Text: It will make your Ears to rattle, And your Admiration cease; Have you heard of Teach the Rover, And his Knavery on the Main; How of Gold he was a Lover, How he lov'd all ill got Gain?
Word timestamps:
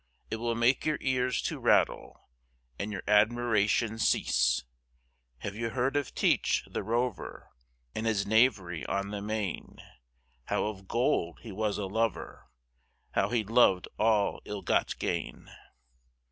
It 0.31 0.37
will 0.37 0.55
make 0.55 0.83
your 0.83 0.97
Ears 0.99 1.43
to 1.43 1.59
rattle, 1.59 2.27
And 2.79 2.91
your 2.91 3.03
Admiration 3.07 3.99
cease; 3.99 4.63
Have 5.41 5.53
you 5.53 5.69
heard 5.69 5.95
of 5.95 6.15
Teach 6.15 6.67
the 6.67 6.81
Rover, 6.81 7.51
And 7.93 8.07
his 8.07 8.25
Knavery 8.25 8.83
on 8.87 9.11
the 9.11 9.21
Main; 9.21 9.77
How 10.45 10.65
of 10.65 10.87
Gold 10.87 11.41
he 11.43 11.51
was 11.51 11.77
a 11.77 11.85
Lover, 11.85 12.49
How 13.11 13.29
he 13.29 13.43
lov'd 13.43 13.87
all 13.99 14.41
ill 14.45 14.63
got 14.63 14.97
Gain? 14.97 15.51